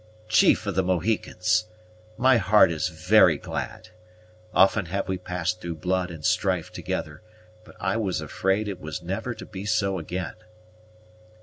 "Chief 0.27 0.65
of 0.65 0.73
the 0.73 0.81
Mohicans! 0.81 1.65
My 2.17 2.37
heart 2.37 2.71
is 2.71 2.87
very 2.87 3.37
glad. 3.37 3.89
Often 4.51 4.87
have 4.87 5.07
we 5.07 5.19
passed 5.19 5.61
through 5.61 5.75
blood 5.75 6.09
and 6.09 6.25
strife 6.25 6.71
together, 6.71 7.21
but 7.63 7.75
I 7.79 7.97
was 7.97 8.19
afraid 8.19 8.67
it 8.67 8.79
was 8.81 9.03
never 9.03 9.35
to 9.35 9.45
be 9.45 9.63
so 9.63 9.99
again." 9.99 10.33